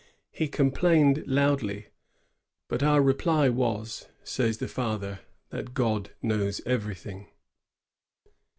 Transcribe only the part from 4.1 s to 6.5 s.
says the father, ^that God knew